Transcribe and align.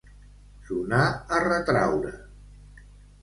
Sonar 0.69 1.01
a 1.37 1.41
retraure. 1.45 2.13